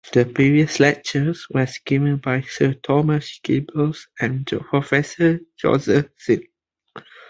[0.13, 6.41] The previous lectures were given by Sir Thomas Kibble and Professor Joseph Silk.